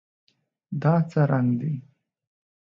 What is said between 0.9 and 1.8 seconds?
څه رنګ دی؟